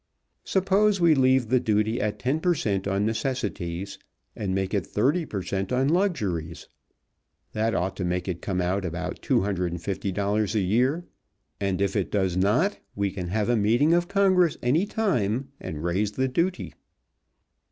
[0.45, 2.87] Suppose we leave the duty at ten per cent.
[2.87, 3.99] on necessities,
[4.35, 5.71] and make it thirty per cent.
[5.71, 6.67] on luxuries?
[7.53, 11.05] That ought to make it come out about two hundred and fifty dollars a year,
[11.59, 15.83] and if it does not we can have a meeting of congress any time and
[15.83, 16.73] raise the duty."